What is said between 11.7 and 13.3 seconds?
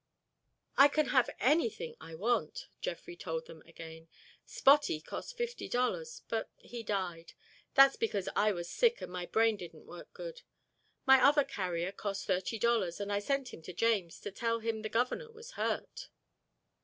cost thirty dollars and I